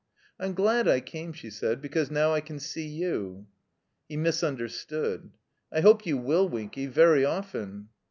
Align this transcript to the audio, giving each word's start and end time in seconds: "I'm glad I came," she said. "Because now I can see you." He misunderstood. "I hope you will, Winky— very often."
"I'm 0.39 0.55
glad 0.55 0.87
I 0.87 0.99
came," 0.99 1.31
she 1.31 1.51
said. 1.51 1.79
"Because 1.79 2.09
now 2.09 2.33
I 2.33 2.41
can 2.41 2.57
see 2.59 2.87
you." 2.87 3.45
He 4.09 4.17
misunderstood. 4.17 5.29
"I 5.71 5.81
hope 5.81 6.07
you 6.07 6.17
will, 6.17 6.49
Winky— 6.49 6.87
very 6.97 7.23
often." 7.23 7.89